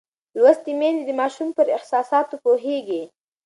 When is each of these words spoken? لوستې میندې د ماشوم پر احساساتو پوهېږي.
لوستې 0.37 0.71
میندې 0.79 1.03
د 1.05 1.11
ماشوم 1.19 1.49
پر 1.57 1.67
احساساتو 1.75 2.35
پوهېږي. 2.43 3.03